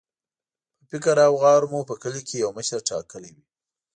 [0.77, 3.43] په فکر او غور مو په کلي کې یو مشر ټاکلی وي.